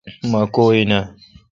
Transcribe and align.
اوما 0.23 0.41
کو 0.53 0.63
این 0.75 0.91
اؘ۔ 0.97 1.01